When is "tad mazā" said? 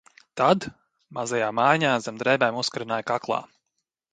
0.39-1.51